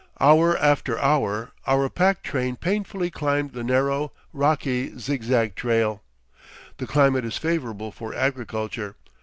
Hour 0.19 0.57
after 0.57 0.97
hour 0.97 1.51
our 1.67 1.87
pack 1.87 2.23
train 2.23 2.55
painfully 2.55 3.11
climbed 3.11 3.51
the 3.53 3.63
narrow, 3.63 4.11
rocky 4.33 4.97
zigzag 4.97 5.53
trail. 5.53 6.01
The 6.77 6.87
climate 6.87 7.23
is 7.23 7.37
favorable 7.37 7.91
for 7.91 8.11
agriculture. 8.11 8.95